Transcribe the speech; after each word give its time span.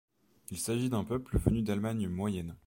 Il 0.49 0.57
s'agit 0.57 0.89
d'un 0.89 1.03
peuple 1.03 1.37
venu 1.37 1.61
d'Allemagne 1.61 2.07
moyenne. 2.09 2.55